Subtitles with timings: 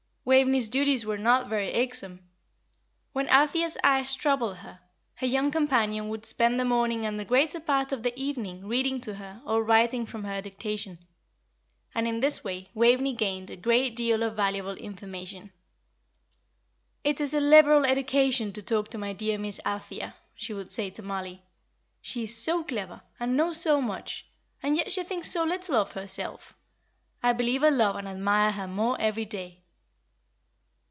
[0.23, 2.19] Waveney's duties were not very irksome.
[3.11, 4.79] When Althea's eyes troubled her,
[5.15, 9.01] her young companion would spend the morning and the greater part of the evening reading
[9.01, 10.99] to her or writing from her dictation;
[11.95, 15.51] and in this way Waveney gained a great deal of valuable information.
[17.03, 20.91] "It is a liberal education to talk to my dear Miss Althea," she would say
[20.91, 21.41] to Mollie.
[21.99, 24.27] "She is so clever, and knows so much,
[24.61, 26.55] and yet she thinks so little of herself.
[27.23, 29.57] I believe I love and admire her more every day."